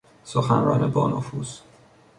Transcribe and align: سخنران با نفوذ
سخنران 0.23 0.91
با 0.91 1.07
نفوذ 1.09 1.59